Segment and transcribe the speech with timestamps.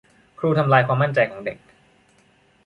[0.39, 1.57] ครูทำลายความมั่นใจของเด็ก